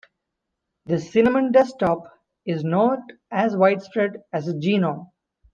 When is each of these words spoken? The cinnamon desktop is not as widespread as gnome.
The 0.87 0.97
cinnamon 0.97 1.51
desktop 1.51 2.05
is 2.43 2.63
not 2.63 2.97
as 3.29 3.55
widespread 3.55 4.23
as 4.33 4.51
gnome. 4.51 5.11